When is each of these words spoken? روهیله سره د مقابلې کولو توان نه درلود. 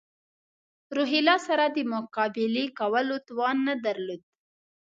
روهیله 0.95 1.35
سره 1.47 1.65
د 1.69 1.77
مقابلې 1.93 2.65
کولو 2.79 3.15
توان 3.27 3.57
نه 3.67 3.75
درلود. 3.85 4.21